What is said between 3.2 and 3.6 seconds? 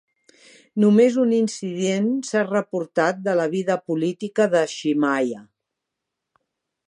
de la